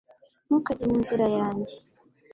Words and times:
ntukajye 0.45 0.85
mu 0.89 0.97
nzira 1.03 1.25
yanjye 1.37 1.75